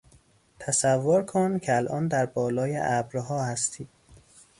[0.59, 3.87] تصور کن که الان در بالای ابرها هستی.